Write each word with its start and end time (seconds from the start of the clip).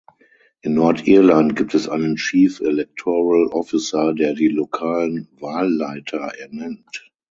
In 0.63 0.73
Nordirland 0.73 1.55
gibt 1.55 1.75
es 1.75 1.87
einen 1.87 2.15
"Chief 2.15 2.59
Electoral 2.59 3.45
Officer", 3.51 4.15
der 4.15 4.33
die 4.33 4.47
lokalen 4.47 5.27
Wahlleiter 5.39 6.33
ernennt. 6.39 7.11